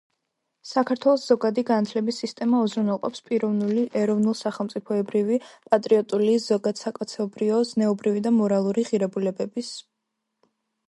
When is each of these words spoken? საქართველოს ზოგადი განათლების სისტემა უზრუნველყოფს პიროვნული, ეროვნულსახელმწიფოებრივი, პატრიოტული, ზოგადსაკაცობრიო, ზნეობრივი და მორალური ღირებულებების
საქართველოს 0.67 1.25
ზოგადი 1.31 1.63
განათლების 1.69 2.21
სისტემა 2.21 2.61
უზრუნველყოფს 2.67 3.21
პიროვნული, 3.27 3.83
ეროვნულსახელმწიფოებრივი, 4.03 5.37
პატრიოტული, 5.73 6.33
ზოგადსაკაცობრიო, 6.49 7.59
ზნეობრივი 7.75 8.25
და 8.29 8.33
მორალური 8.39 8.87
ღირებულებების 8.93 9.71